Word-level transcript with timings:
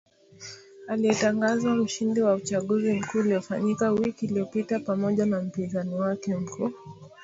aliyetangazwa 0.87 1.75
mshindi 1.75 2.21
wa 2.21 2.33
uchaguzi 2.33 2.93
mkuu 2.93 3.19
uliofanyika 3.19 3.91
wiki 3.91 4.25
iliyopita 4.25 4.79
pamoja 4.79 5.25
na 5.25 5.41
mpinzani 5.41 5.95
wake 5.95 6.35
mkuu 6.35 6.71